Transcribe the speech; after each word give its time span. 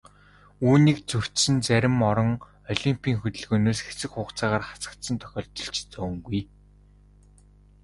Үүнийг 0.67 0.97
зөрчсөн 1.09 1.55
зарим 1.67 1.97
орон 2.09 2.31
олимпын 2.71 3.15
хөдөлгөөнөөс 3.19 3.79
хэсэг 3.83 4.11
хугацаагаар 4.13 4.63
хасагдсан 4.67 5.15
тохиолдол 5.19 5.69
ч 5.75 5.75
цөөнгүй. 5.93 6.41